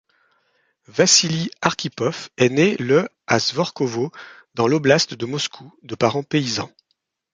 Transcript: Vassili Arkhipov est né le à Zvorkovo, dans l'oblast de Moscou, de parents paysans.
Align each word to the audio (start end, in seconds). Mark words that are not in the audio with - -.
Vassili 0.87 1.51
Arkhipov 1.61 2.29
est 2.37 2.49
né 2.49 2.75
le 2.77 3.07
à 3.27 3.37
Zvorkovo, 3.37 4.11
dans 4.55 4.67
l'oblast 4.67 5.13
de 5.13 5.27
Moscou, 5.27 5.77
de 5.83 5.93
parents 5.93 6.23
paysans. 6.23 6.71